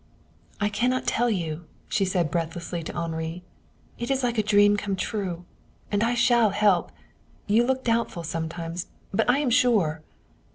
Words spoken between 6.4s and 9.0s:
help. You look doubtful sometimes,